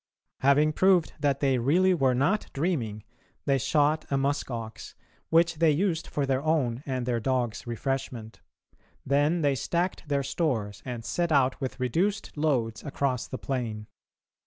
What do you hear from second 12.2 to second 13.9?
loads across the plain.